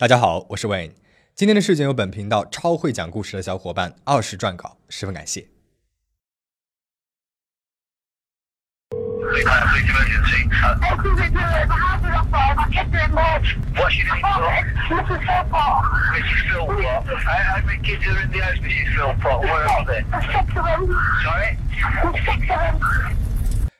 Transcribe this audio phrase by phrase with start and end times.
[0.00, 0.92] 大家好，我是 Wayne。
[1.34, 5.48] 今天的事件由本频道超会讲故事的小伙伴二十撰稿，十分感谢。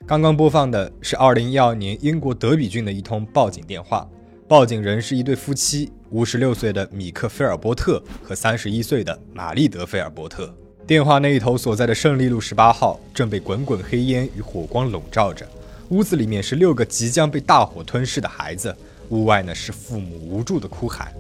[0.05, 4.05] 刚刚播放的是二零一二年英国德比郡的一通报警电话。
[4.49, 10.53] 报警人是一对夫妻，五十六岁的米克·菲尔波特和三十一岁的玛丽德·菲尔波特。
[10.87, 15.47] 电话那一头所在的胜利路十八号正被滚滚黑烟与火光笼罩着，
[15.91, 18.75] 屋子里面是六个即将被大火吞噬的孩子，
[19.11, 21.13] 屋外呢是父母无助的哭喊。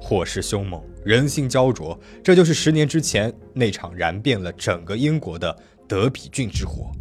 [0.00, 5.56] 火势凶猛，人性焦灼，这就是十年之前那场燃遍了整个英国的
[5.88, 6.92] 德比郡之火。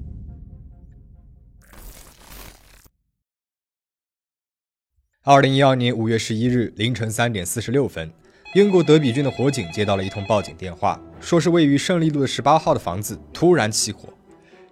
[5.27, 8.11] 二零一二年五月十一日凌晨三点四十六分，
[8.53, 14.07] 英国德比郡的火警接到了一通报警电话，说是位于胜利路的十八号的房子突然起火。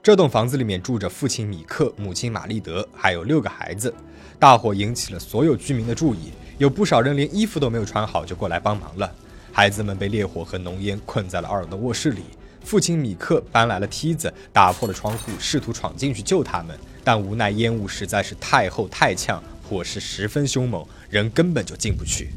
[0.04, 3.92] 这栋房子里面住着父亲米克、母亲玛丽德，还有六个孩子。
[4.38, 9.12] 大火引起了所有居民的注意，有不少人连衣服都没有穿好就过来帮忙了。
[9.52, 12.22] 孩子们被烈火和浓烟困在了二楼的卧室里。
[12.64, 19.42] 父亲米克搬来了梯子，打破了窗户，试图闯进去救他们，但无奈烟雾实在是太厚太呛。
[19.68, 22.30] 火势十分凶猛，人根本就进不去。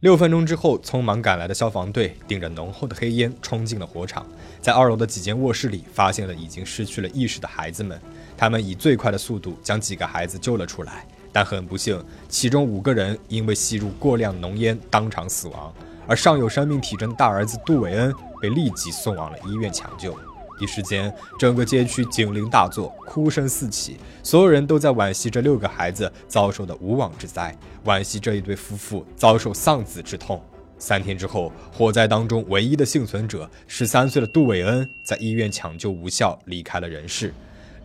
[0.00, 4.26] 六分钟之后，匆忙赶来的消防队顶着浓厚的黑烟冲进了火场，
[4.60, 8.00] 在二楼的几间卧室里发现了已经失去了意识的孩子们，
[8.36, 11.06] 他们以最快的速度将几个孩子救了出来。
[11.36, 15.70] 但很不幸，其中五个人因为吸入过量浓烟当场死亡，
[16.06, 18.10] 而尚有生命体征的大儿子杜伟恩
[18.40, 20.18] 被立即送往了医院抢救。
[20.58, 27.54] 一时间，整个街区警铃大作，哭声四起，所有人都在惋惜这六个孩子遭受的无妄之灾，
[27.84, 30.42] 惋惜这一对夫妇遭受丧子之痛。
[30.78, 37.34] 三天之后，火灾当中唯一的幸存者十三岁的杜伟恩在医院抢救无效离开了人世。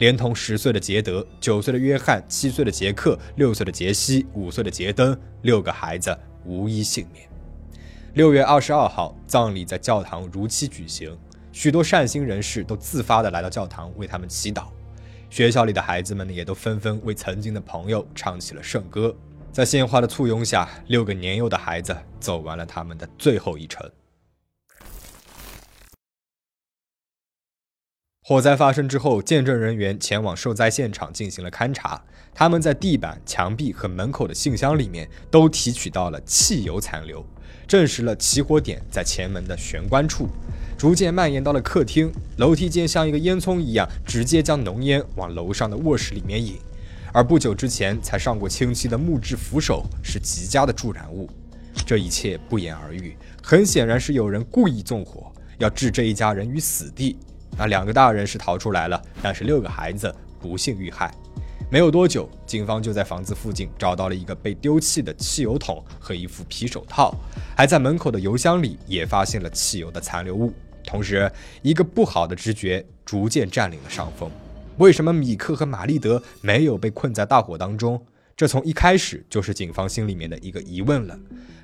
[0.01, 7.29] 连同十岁的杰德、九岁的约翰、七岁的杰克、六岁的杰西、五岁的杰登，六个孩子无一幸免。
[8.15, 11.15] 六月二十二号，葬礼在教堂如期举行，
[11.51, 14.69] 许多善心人士都自发地来到教堂为他们祈祷。
[15.29, 19.15] 学校里的孩子们呢，也都纷纷为曾经的朋友唱起了圣歌。
[19.51, 23.87] 在鲜花的簇拥下，六个年幼的孩子走完了他们的最后一程。
[28.23, 31.99] 火灾发生之后，见证人员前往受灾现场进行了勘查。
[32.35, 37.25] 他们在地板、墙壁和门口的信箱里面都提取到了汽油残留，
[37.67, 40.29] 证实了起火点在前门的玄关处，
[40.77, 42.11] 逐渐蔓延到了客厅。
[42.37, 46.59] 楼梯间像一个烟囱一样，直接将浓烟往楼上的卧室里面引。
[47.11, 51.27] 而不久之前才上过清漆的木质扶手是极佳的助燃物。
[51.87, 57.17] 这一切不言而喻，很显然是有人故意纵火，要置这一家人于死地。
[57.61, 61.13] 那两个大人是逃出来了，但是六个孩子不幸遇害。
[61.69, 67.13] 没有多久，警方就在房子附近找到了一个被丢弃的汽油桶和一副皮手套，
[67.55, 70.51] 还在门口的油箱里也发现了汽油的残留物。
[70.83, 74.27] 同时，一个不好的直觉逐渐占领了上风：
[74.79, 78.03] 为什么米克和玛丽德没有被困在大火当中？
[78.35, 81.17] 这从一开始就是警方心里面的一个疑问了。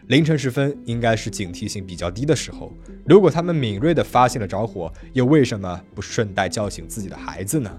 [0.07, 2.71] 凌晨时分，应该是警惕性比较低的时候。
[3.05, 7.71] 如果他们敏锐地发现了着火，又为什么不顺带叫醒自己的孩子呢？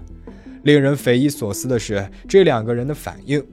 [0.63, 3.43] 令人匪夷所思的是，这两个人的反应：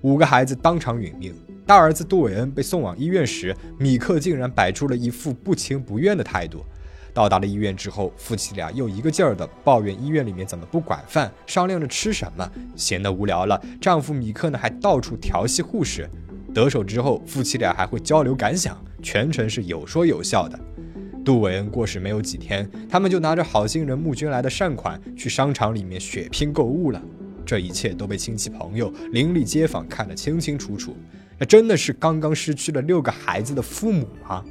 [0.00, 1.34] 五个孩子当场殒命。
[1.66, 6.64] 大儿子杜韦恩被送往医院时，米克竟然摆出了一副不情不愿的态度。
[7.14, 12.50] 到达了医院之后，夫妻俩又一个劲儿地抱怨医院里面怎么不管饭，商量着吃什么。
[12.74, 16.08] 闲得无聊了，丈夫米克呢还到处调戏护士。
[16.54, 20.58] 得手之后，夫妻俩还会交流感想，全程是有说有笑的。
[21.24, 27.00] 杜韦恩过世没有几天，他们就拿着好心人募捐来的善款去商场里面血拼购物了。
[27.44, 30.96] 这一切都被亲戚朋友、邻里街坊看得清清楚楚。
[31.38, 34.44] 那真的是刚刚失去了六个孩子的父母吗？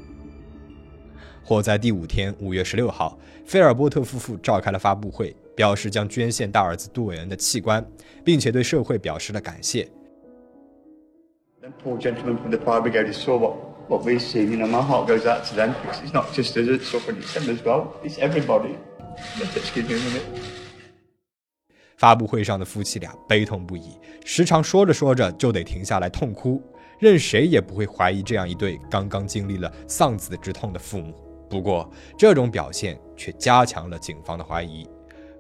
[1.43, 7.85] 火灾第五天，五月十六号，菲尔波特夫妇召开了发布会，表示将捐献大儿子杜韦恩的器官，
[8.23, 9.87] 并且对社会表示了感谢。
[11.83, 12.57] Poor gentlemen from the
[13.11, 13.55] saw what,
[13.87, 15.73] what we've seen, you know, my heart goes out to them
[16.03, 17.87] it's not just them as well.
[18.03, 18.75] It's everybody.
[19.55, 20.21] Excuse me a minute.
[21.97, 26.61] 发布会上的夫妻俩悲痛不已，时常说着说着就得停下来痛哭。
[26.99, 31.15] 任谁也不会怀疑这样一对刚刚经历了丧子之痛的父母。
[31.51, 34.87] 不过，这种表现却加强了警方的怀疑。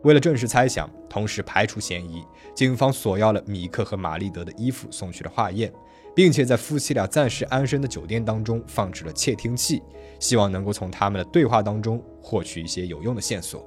[0.03, 2.21] 为了证实猜想，同时排除嫌疑，
[2.53, 5.71] 警方索要了米克和玛丽德的衣服送去了化验，
[6.13, 9.81] 并且在夫妻俩暂时安身的酒店当中放置了窃听器，
[10.19, 13.65] 希望能够从他们的对话当中获取一些有用的线索。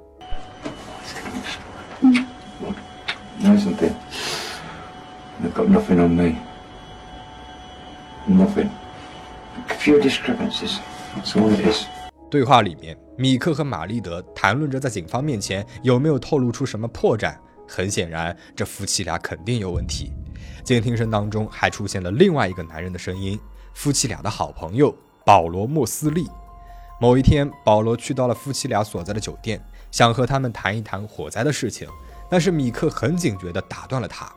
[5.67, 6.37] nothing on me.
[8.27, 8.71] Nothing.
[9.69, 10.79] A few discrepancies.
[11.15, 12.04] That's all it is.
[12.35, 17.33] 对话里面，米克和玛丽德谈论着在警方面前有没有透露出什么破绽。
[17.69, 20.13] 很显然，这夫妻俩肯定有问题。
[20.65, 23.39] 监听声当中还出现了另外一个男人的声音，
[23.73, 24.93] 夫妻俩的好朋友
[25.25, 26.29] 保罗·莫斯利。
[27.01, 31.87] 某一天，保罗去到了夫妻俩所在的酒店，想和他们谈一谈火灾的事情，
[32.29, 34.29] 但是米克很警觉地打断了他。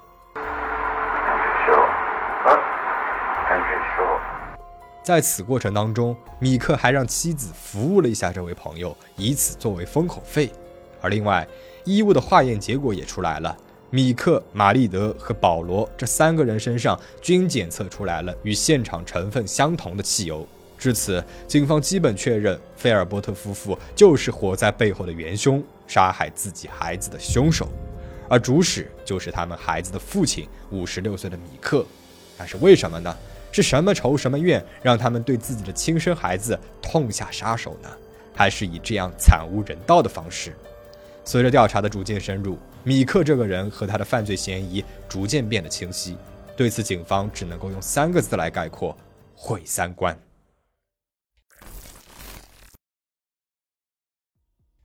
[5.08, 10.52] 在此过程当中，米克还让妻子服务了一下这位朋友，以此作为封口费。
[11.00, 11.48] 而另外，
[11.86, 13.58] 衣物的化验结果也出来了，
[13.90, 20.46] 米克、玛丽德和保罗这三个人身上均检测出来了与现场成分相同的汽油。
[20.78, 27.70] 至此，警方基本确认菲尔波特夫妇就是火灾背后的元凶，杀害自己孩子的凶手，
[28.28, 31.86] 而主使就是他们孩子的父亲，五十六岁的米克。
[32.38, 33.16] 但是为什么呢？
[33.52, 37.90] 是什么仇什么怨，让他们对自己的亲生孩子痛下杀手呢？
[38.36, 40.56] 还是以这样惨无人道的方式？
[41.26, 46.16] 随着调查的逐渐深入，米克这个人和他的犯罪嫌疑逐渐变得清晰。
[46.56, 48.96] 对此，警方只能够用三个字来概括：
[49.36, 50.18] 毁三观。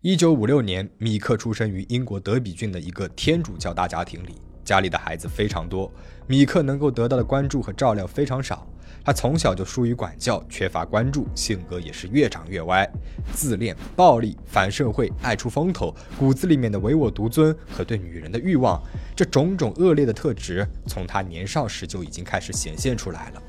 [0.00, 5.90] 一九五六年，米克出生于英国德比郡的一个天主教大家庭里，家里的孩子非常多，
[6.26, 8.66] 米克能够得到的关注和照料非常少。
[9.04, 12.88] 他从小就疏于管教，缺乏关注，性格也是越长越歪，
[13.34, 18.80] 自恋、暴力、反社会、爱出风头，骨子里面的唯我独尊和对女人的欲望，
[19.16, 23.42] 这种种恶劣的特质，从他年少时就已经开始显现出来了。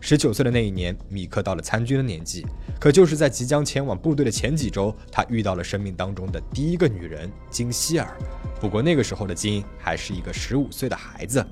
[0.00, 2.46] 十九岁的那一年，米克到了参军的年纪。
[2.80, 8.16] 可就是在即将前往部队的前几周，他遇到了生命当中的第一个女人金希尔。
[8.60, 11.44] 不过那个时候的金还是一个十五岁的孩子。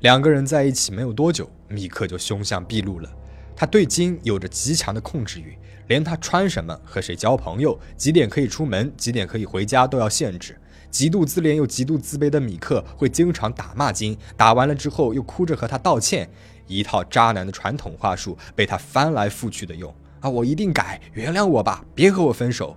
[0.00, 3.08] 两个人在一起没有多久，米克就凶相毕露了。
[3.54, 10.58] 他对金有着极强的控制欲，连他穿什么、和谁交朋友、几点可以出门、几点可以回家都要限制。
[10.92, 16.28] 极度自恋又极度自卑的米克会经常打骂金，打完了之后又哭着和他道歉。
[16.68, 20.28] 一套渣男的传统话术被他翻来覆去的用啊！
[20.28, 22.76] 我一定改，原谅我吧，别和我分手。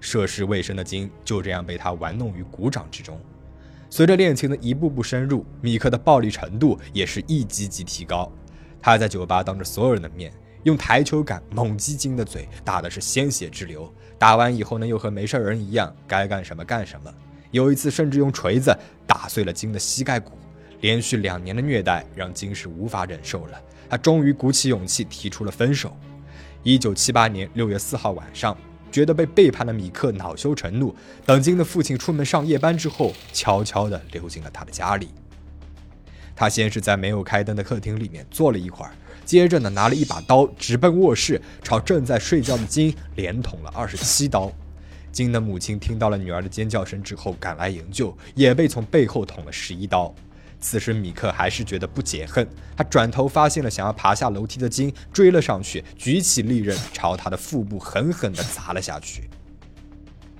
[0.00, 3.20] 涉世未深的金就这样被他玩弄于股掌之中。
[3.90, 8.30] 随着恋情的一步步深入，米克的暴力程度也是一级级提高。
[8.80, 10.32] 他在酒吧当着所有人的面
[10.62, 13.92] 用台球杆猛击金的嘴，打的是鲜血直流。
[14.16, 17.12] 打完以后呢，又和没事人一样，该干什么干什么。
[17.50, 20.32] 有一次甚至用锤子打碎了金的膝盖骨。
[20.80, 23.60] 连续两年的虐待让金是无法忍受了，
[23.90, 25.96] 他终于鼓起勇气提出了分手。
[26.62, 28.56] 一九七八年六月四号晚上，
[28.92, 30.94] 觉得被背叛的米克恼羞成怒，
[31.26, 35.08] 等金的父亲出门上夜班之后，悄悄地溜进了他的家里。
[36.36, 38.92] 他先是在没有开灯的客厅里面坐了一会儿，
[39.24, 44.52] 接着呢拿了一把刀直奔卧室，朝正在睡觉的金连捅了二十七刀。
[45.10, 50.14] 金的母亲听到了女儿的尖叫声之后赶来营救，也被从背后捅了十一刀。
[50.60, 52.46] 此时米克还是觉得不解恨，
[52.76, 59.30] 他转头发现了想要爬下楼梯的金，追了上去，举起利刃朝他的腹部狠狠地砸了下去。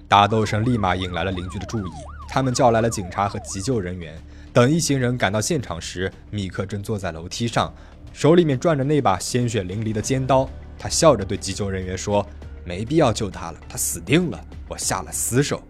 [0.08, 1.90] 打斗声立马引来了邻居的注意，
[2.28, 4.16] 他们叫来了警察和急救人员。
[4.52, 7.72] 等一行人赶到现场时，米克正坐在楼梯上，
[8.12, 10.48] 手里面攥着那把鲜血淋漓的尖刀。
[10.76, 12.26] 他笑着对急救人员说
[12.68, 15.62] ：“没必要救他了，他死定了，我下了死手。”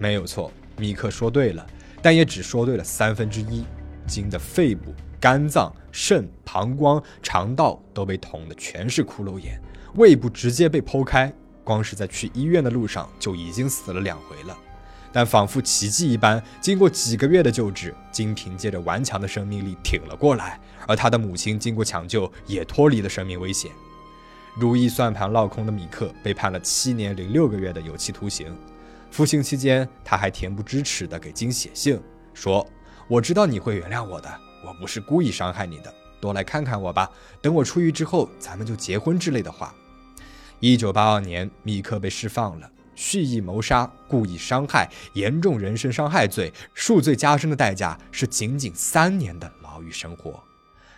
[0.00, 1.66] 没有错，米克说对了。
[2.00, 3.62] 但也只说对了三分之一，
[4.06, 9.60] 金的肺部、肝脏、肾、膀胱、肠道都被捅的全是骷髅眼，
[9.96, 11.30] 胃部直接被剖开，
[11.62, 14.58] 光是在去医院的路上就已经死了两回了。
[15.12, 23.70] 但仿佛奇迹一般，经过几个月的救治，金凭借着顽强的生命力挺了过来，而他的母亲经过抢救也脱离了生命危险。
[24.56, 28.56] 如意算盘落空的米克被判了七年零六个月的有期徒刑。
[29.10, 32.00] 服刑期间，他还恬不知耻地给金写信，
[32.32, 32.64] 说
[33.08, 34.32] ：“我知道你会原谅我的，
[34.64, 37.10] 我不是故意伤害你的，多来看看我吧。
[37.42, 39.74] 等我出狱之后，咱们就结婚之类的话。”
[40.60, 50.42] 一九八二年，米克被释放了，蓄意谋杀、故意伤害、严重人身伤害罪，数罪加身的代价是仅仅三年的牢狱生活。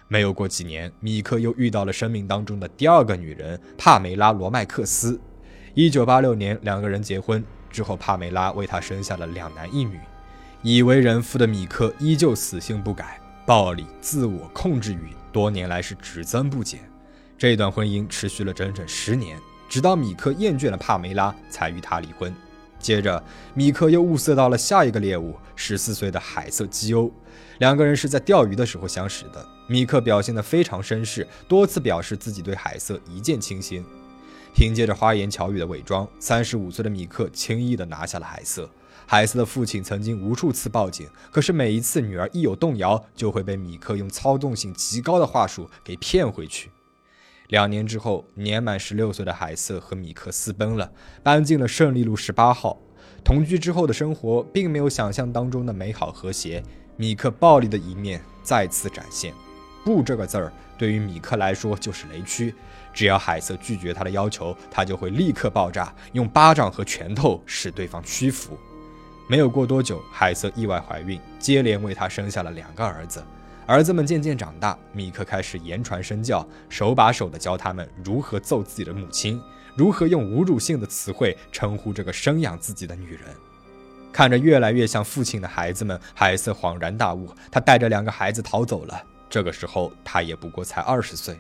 [0.09, 5.19] 没有过几年，米克又遇到了生命当中的第二个女人帕梅拉·罗麦克斯。
[5.75, 9.99] 一九八六年，两个人结婚之后，帕梅拉为他生下了两男一女。
[10.63, 16.81] 已为人父的米克依旧死性不改，暴力、自我控制欲多年来是只增不减。
[17.37, 22.35] 这段婚姻持续了整整十年，直到米克厌倦了帕梅拉，才与她离婚。
[22.79, 23.23] 接着，
[23.55, 27.11] 米克又物色到了下一个猎物——十四岁的海瑟基欧。
[27.59, 29.45] 两个人是在钓鱼的时候相识的。
[29.69, 33.85] 米克表现得非常绅士，多次表示自己对海瑟一见倾心。
[34.55, 38.71] 凭借着花言巧语的伪装，三十五岁的米克轻易地拿下了海瑟。
[39.07, 46.71] 海瑟的父亲曾经无数次报警，可是每一次女儿一有动摇，就会被米克用操纵性极高的话术给骗回去。
[47.49, 50.91] 两年之后，年满十六岁的海瑟和米克私奔了，
[51.23, 52.77] 搬进了胜利路十八号。
[53.25, 56.63] 同居之后的生活并没有想象当中的美好和谐，
[56.97, 59.33] 米克暴力的一面再次展现。
[59.85, 62.53] 不这个字儿对于米克来说就是雷区，
[62.93, 68.59] 只要海瑟拒绝他的要求，他就会立刻爆炸，用巴掌和拳头使对方屈服。
[69.29, 73.23] 没有过多久，海瑟意外怀孕，接连为他生下了两个儿子。
[73.67, 79.43] 儿子们渐渐长大，米克开始言传身教，手把手地教他们如何揍自己的母亲，
[79.77, 83.23] 如何用侮辱性的词汇称呼这个生养自己的女人。
[84.13, 89.03] 看着越来越像父亲的孩子们，海瑟恍然大悟，他带着两个孩子逃走了。
[89.29, 91.37] 这个时候，他也不过才二十岁。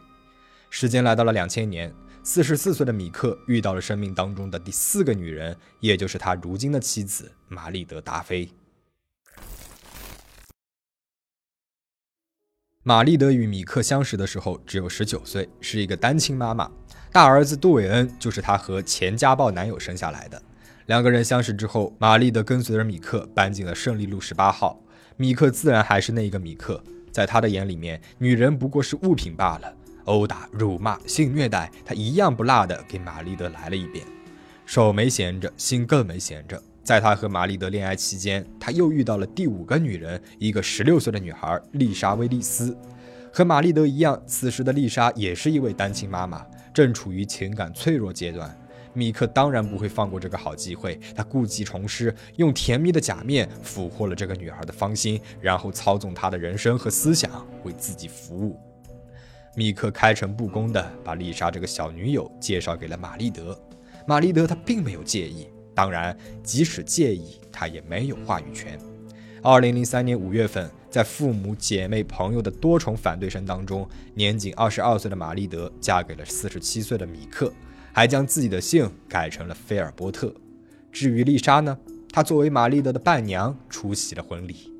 [0.69, 8.51] 时间来到了两千年，四十四岁的米克遇到了生命当中的第四个女人，也就是他如今的妻子玛丽德·达菲。
[12.89, 16.71] 玛丽德与米克相识的时候只有十九岁，是一个单亲妈妈。
[17.11, 20.41] 大儿子杜韦恩就是她和前家暴男友生下来的。
[20.87, 24.81] 两个人相识之后，玛丽德跟随着米克搬进了胜利路十八号。
[25.17, 26.81] 米克自然还是那一个米克。
[27.11, 29.75] 在他的眼里面，女人不过是物品罢了。
[30.05, 34.07] 殴打、辱骂、性虐待，他一样不落的给玛丽德来了一遍。
[34.65, 36.63] 手没闲着，心更没闲着。
[36.87, 42.79] 在他和玛丽德恋爱期间，他又遇到了第五个女人，一个十六岁的女孩丽莎·威利斯。
[43.33, 48.57] 和玛丽德一样，此时的丽莎也是一位单亲妈妈，正处于情感脆弱阶段。
[48.93, 58.57] 米克当然不会放过这个好机会，他故技重施，用甜蜜的假面俘获了这个女孩的芳心，然后操纵她的人生和思想，为自己服务。
[59.57, 63.61] 米克开诚布公地把丽莎这个小女友介绍给了玛丽德，
[64.07, 68.77] 玛丽德她并没有介意，当然，即使介意，他也没有话语权。
[69.43, 77.53] 二零零三年五月份，在父母、姐妹、朋友的多重反对声当中，年仅二十二岁的玛丽德嫁给了四十七岁的米克。
[77.93, 80.31] 还将自己的姓改成了菲尔波特。
[80.93, 81.79] 至于丽莎呢？
[82.13, 84.71] 她作为玛丽德的伴娘出席了婚礼。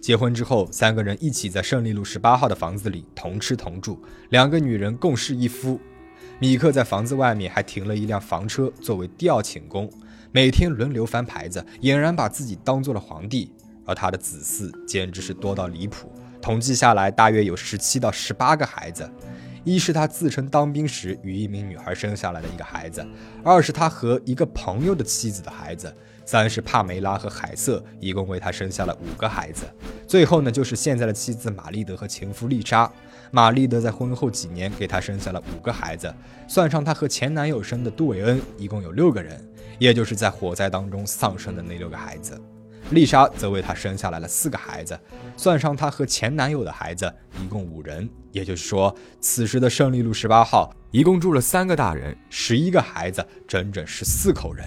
[0.00, 5.78] 结婚之后，三个人一起在胜利路十八号的房子里同吃同住，两个女人共侍一夫。
[6.42, 9.88] 米克在房子外面还停了一辆房车作为吊请工，
[10.32, 13.52] 每天轮流翻牌子，俨然把自己当做了皇帝。
[13.86, 19.08] 而他的子嗣简直是多到离谱，统计下来大约有十七到十八个孩子。
[19.62, 23.06] 一是他自称当兵时与一名女孩生下来的一个孩子，
[23.44, 25.94] 二是他和一个朋友的妻子的孩子，
[26.26, 29.64] 三是帕梅拉和海瑟一共为他生下了五个孩子，
[30.08, 32.90] 最后呢就是现在的妻子玛丽德和情夫丽莎。
[33.34, 36.14] 玛丽德在婚后几年给他生下了五个孩子，
[36.46, 39.42] 算上他和前男友生的杜韦恩，一共有六个人，
[39.78, 42.38] 也就是在火灾当中丧生的那六个孩子。
[42.90, 44.98] 丽莎则为他生下来了四个孩子，
[45.34, 47.10] 算上她和前男友的孩子，
[47.42, 48.06] 一共五人。
[48.32, 54.66] 也就是说，此时的胜利路十八号一共住了三个大人，十一个孩子，整整十四口人。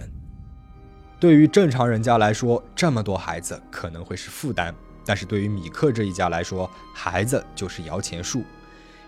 [1.20, 4.74] 对于正常人家来说，这么多孩子可能会是负担，
[5.06, 8.44] 但是对于米克这一家来说，孩子就是摇钱树。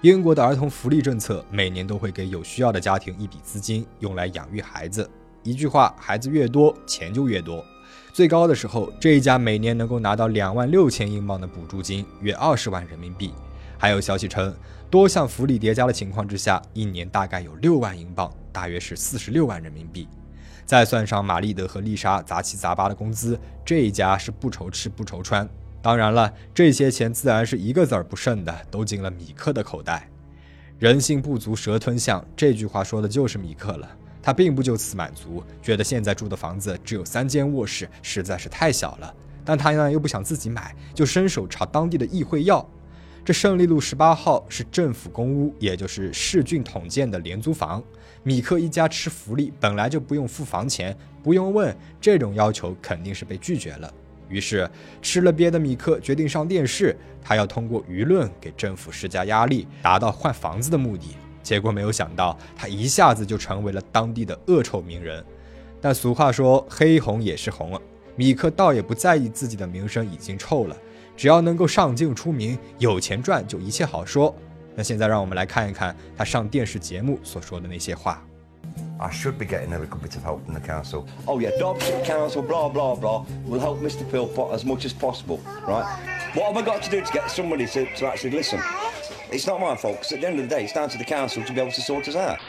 [0.02, 5.10] 英国的儿童福利政策每年都会给有需要的家庭一笔资金，用来养育孩子。
[5.44, 7.66] 一句话，孩子越多，钱就越多。
[8.14, 13.34] 最高的时候，这一家每年能够拿到两万六千英镑的补助金，约二十万人民币。
[13.78, 14.56] 还有消息称，
[14.90, 20.08] 多项福利叠加的情况之下，一年大概有六万英镑，大约是四十六万人民币。
[20.66, 25.48] 再算上玛丽德和丽莎杂七杂八的工资，这一家是不愁吃不愁穿。
[25.82, 30.10] 当然了，这些钱自然是一个子儿不剩的，都进了米克的口袋。
[30.80, 33.90] 人性不足蛇吞象，这句话说的就是米克了。
[34.22, 39.14] 他并不就此满足，觉得现在住的房子只有三间卧室，实在是太小了。
[39.46, 42.68] 但他呢又不想自己买，就伸手朝当地的议会要。
[43.24, 47.82] 这胜利路十八号是政府公屋，也就是市郡统建的廉租房。
[48.24, 53.94] 米克一家吃福利，本来就不用付房钱，不用问，这种要求肯定是被拒绝了。
[54.30, 54.70] 于是
[55.02, 61.16] 吃了瘪的米克决定上电视，他要通过舆论给政府施加压力，达到换房子的目的。
[61.44, 65.24] 结果没有想到，他一下子就成为了当地的恶臭名人。
[65.80, 67.80] 但俗话说，黑红也是红，
[68.18, 70.76] 米克倒也不在意自己的名声已经臭了，
[71.16, 74.36] 只要能够上镜出名，有钱赚，就一切好说。
[74.76, 78.27] 那现在让我们来看一看他上电视节目所说的那些话。
[79.00, 81.08] I should be getting a little bit of help from the council.
[81.28, 84.10] Oh yeah, Dobson Council, blah blah blah, will help Mr.
[84.10, 85.86] Philpott as much as possible, right?
[86.34, 88.62] What have I got to do to get somebody to, to actually listen?
[89.32, 91.04] It's not my fault, because at the end of the day, it's down to the
[91.04, 92.40] council to be able to sort us out.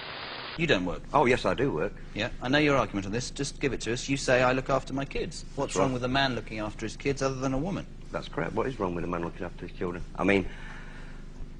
[0.56, 1.02] You don't work.
[1.14, 1.92] Oh yes, I do work.
[2.14, 3.30] Yeah, I know your argument on this.
[3.30, 4.08] Just give it to us.
[4.08, 5.44] You say I look after my kids.
[5.54, 5.94] What's That's wrong right.
[5.94, 7.86] with a man looking after his kids other than a woman?
[8.10, 8.54] That's correct.
[8.54, 10.02] What is wrong with a man looking after his children?
[10.16, 10.48] I mean,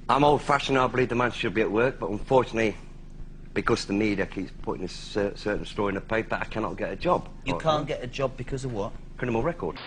[0.08, 0.76] I'm old-fashioned.
[0.78, 2.76] I believe the man should be at work, but unfortunately,
[3.57, 6.91] because the media keeps putting this cer- certain story in the paper, I cannot get
[6.91, 7.27] a job.
[7.45, 8.91] You Or- can't get a job because of what?
[9.17, 9.77] criminal record.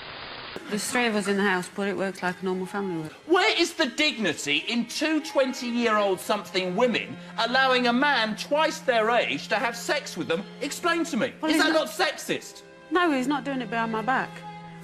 [0.70, 3.12] There's three of us in the house, but it works like a normal family would.
[3.26, 8.78] Where is the dignity in two 20 year old something women allowing a man twice
[8.78, 10.42] their age to have sex with them?
[10.62, 11.32] Explain to me.
[11.42, 12.62] Well, is he's that not- not sexist?
[12.90, 14.30] No, he's not doing it behind my back.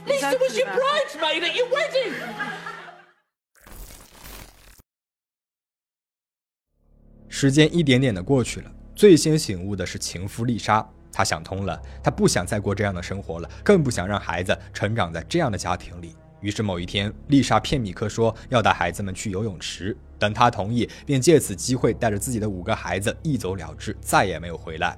[0.04, 1.18] He's Lisa was open your about it.
[1.20, 2.14] bridesmaid at your wedding!
[7.28, 10.83] 时间一点点的过去了， 最先醒悟的是情夫丽莎。
[11.11, 16.15] 她想通了，她不想再过这样的生活了，更不想让孩子成长在这样的家庭里。
[16.41, 24.97] 于是某一天，丽莎骗米克说要带孩子们去游泳池，等他同意，便借此机会带着自己的五个孩子一走了之，再也没有回来。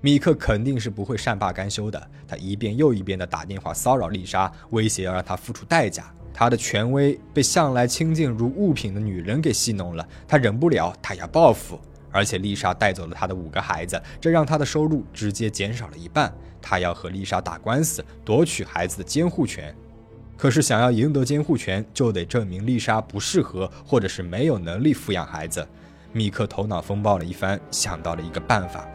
[0.00, 6.12] 米克肯定是不会善罢甘休的，他一遍又一遍地打电话骚扰丽莎，威胁要让她付出代价。
[6.34, 11.78] 他的权威被向来亲近如物品的女人给戏弄了，他忍不了，他要报复。
[12.10, 16.32] 而且丽莎带走了他的五个孩子，这让他的收入直接减少了一半。
[16.62, 19.74] 他要和丽莎打官司，夺取孩子的监护权。
[20.36, 25.66] 可是想要赢得监护权，就得证明丽莎不适合或者是没有能力抚养孩子。
[26.12, 28.88] 米克头脑风暴了一番，想到了一个办法。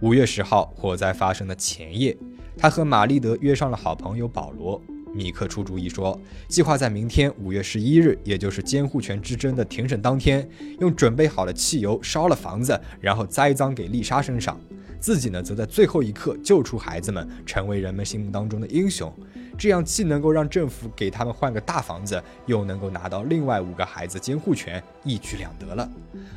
[0.00, 2.16] 五月十号，火灾发生的前夜，
[2.56, 4.80] 他和玛丽德约上了好朋友保罗。
[5.14, 10.46] 米克出主意说，计划在明天五月十一日，也就是监护权之争的庭审当天，
[10.80, 14.60] 用准备好的汽油烧了房子，然后栽赃给丽莎身上。
[14.98, 19.12] 自己呢，则在最后一刻救出孩子们，成为人们心目当中的英雄。
[19.56, 25.88] 这样既能够让政府给他们换个大房子，又能够拿到另外五个孩子监护权，一举两得了。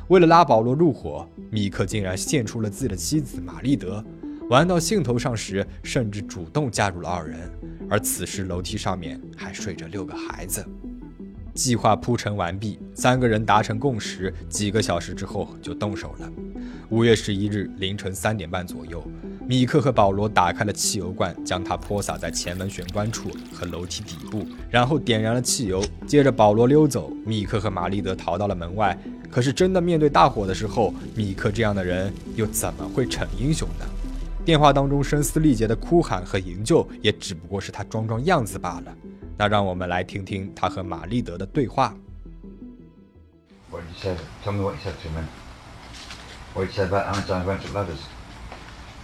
[0.10, 4.04] 为了拉保罗入伙，米克竟然献出了自己的妻子玛丽德。
[4.50, 7.38] 玩到兴头上时，甚至主动加入了二人。
[7.90, 10.66] 而此时楼梯上面还睡着六个孩子。
[11.54, 16.32] 计划铺陈完毕，三个人达成共识，几个小时之后就动手了。
[16.90, 19.04] 五月十一日凌晨三点半左右，
[19.46, 25.84] 米克和保罗打开了汽油罐，将它泼洒在前门玄关处和楼梯底部，然后点燃了汽油。
[26.06, 28.98] 接着保罗溜走，米克和玛丽德逃到了门外。
[29.30, 33.86] 可是真的面对大火的时候，米克这样的人又怎么会逞英雄呢？
[34.47, 38.95] 电话当中声嘶力竭的哭喊和营救，也只不过是他装装样子罢了。
[39.37, 41.95] 那让我们来听听他和玛丽德的对话。
[43.71, 44.17] What did you say?
[44.45, 45.15] Tell me what you said to him.
[45.15, 45.27] then.
[46.55, 48.03] What did you say about how many times I went up ladders?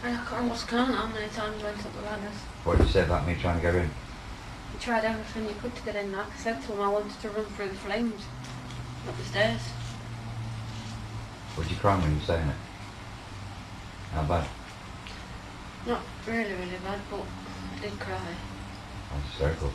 [0.05, 2.39] I can't almost count how many times I went up the ladders.
[2.65, 3.89] What did you say about me trying to go in?
[3.89, 6.13] You tried everything you could to get in.
[6.13, 8.23] Like I said to him, I wanted to run through the flames.
[9.09, 9.63] Up the stairs.
[11.57, 12.57] Would you cry when you were saying it?
[14.13, 14.45] How bad?
[15.86, 18.16] Not really, really bad, but I did cry.
[19.12, 19.72] That's hysterical.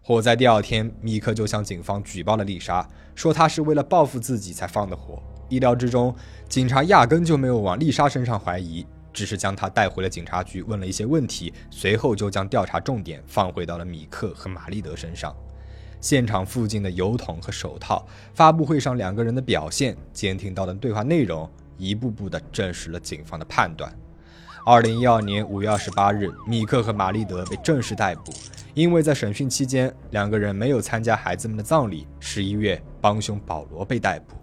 [0.00, 5.20] 火灾第二天，米克就向警方举报了丽莎，说她是为了报复自己才放的火。
[5.48, 6.14] 意料之中，
[6.48, 15.34] 警察压根就没有往丽莎身上怀疑，只是将她带回了警察局，问了一些问题，随后就将调查重点放回到了米克和玛丽德身上。
[16.00, 23.92] 现场附近的油桶和手套，发布会上两个人的表现，监听到的对话内容，一步步的证实了警方的判断。
[24.64, 28.32] 二零一二年五月二十八日，米克和玛丽德被正式逮捕，
[28.74, 32.06] 因为在审讯期间，两个人没有参加孩子们的葬礼。
[32.20, 34.36] 十一月，帮凶保罗被逮捕。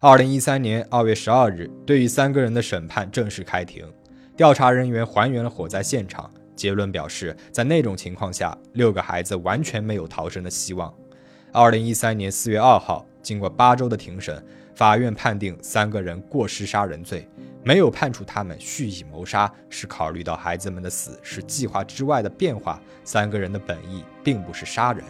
[0.00, 3.90] 二零一三年二月十二日，对于三个人的审判正式开庭，
[4.36, 10.92] 调查人员还原了火灾现场，结论表示，在那种情况下，六个孩子完全没有逃生的希望。
[11.54, 14.42] 二零一三年四月二号，经过八周的庭审，
[14.74, 17.28] 法院判定三个人过失杀人罪，
[17.62, 25.04] 没有判处他们蓄意谋杀，是考虑到孩子们的死是计划之外的变化，三个人的本意并不是杀人。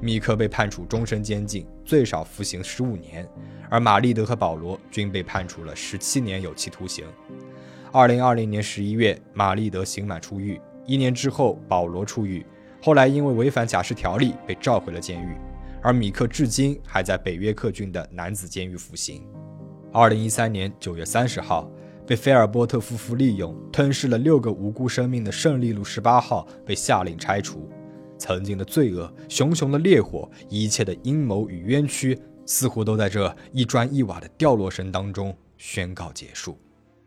[0.00, 3.24] 米克被判处终身监禁，最少服刑十五年，
[3.70, 7.04] 而玛丽德和保罗均被判处了十七年有期徒刑。
[7.92, 10.60] 二零二零年十一月，玛丽德刑满出狱。
[10.84, 12.44] 一年之后，保罗出狱，
[12.82, 15.36] 后来因为违反假释条例被召回了监狱。
[15.86, 19.22] 而米克至今还在北约克郡的男子监狱服刑。
[19.92, 21.70] 二零一三年九月三十号，
[22.04, 27.70] 被菲尔波特夫妇利用吞噬了六个无辜生命的胜利路十八号被下令拆除。
[28.18, 36.58] 曾经的罪恶、熊熊的烈火、一切的阴谋与冤屈，似乎都在这一砖一瓦的掉落声当中宣告结束。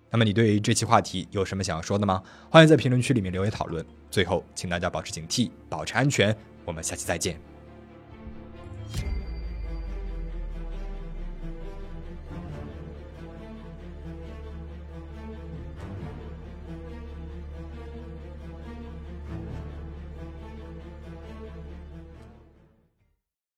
[0.10, 2.24] 那么，你对于这期话题有什么想要说的吗？
[2.50, 3.86] 欢迎在评论区里面留言讨论。
[4.10, 6.34] 最后，请大家保持警惕，保持安全。
[6.64, 7.49] 我们下期再见。